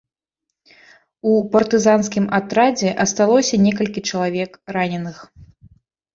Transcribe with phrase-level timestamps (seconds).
[1.31, 5.23] У партызанскім атрадзе асталося некалькі чалавек раненых.